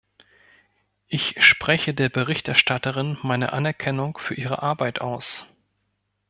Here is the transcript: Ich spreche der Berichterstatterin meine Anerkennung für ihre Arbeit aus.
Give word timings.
Ich 1.09 1.39
spreche 1.45 1.93
der 1.93 2.09
Berichterstatterin 2.09 3.19
meine 3.21 3.53
Anerkennung 3.53 4.17
für 4.17 4.33
ihre 4.33 4.63
Arbeit 4.63 4.99
aus. 4.99 5.45